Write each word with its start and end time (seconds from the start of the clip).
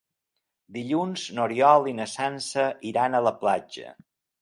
Dilluns 0.77 1.27
n'Oriol 1.35 1.91
i 1.93 1.95
na 2.01 2.09
Sança 2.17 2.67
iran 2.95 3.19
a 3.19 3.25
la 3.31 3.39
platja. 3.47 3.99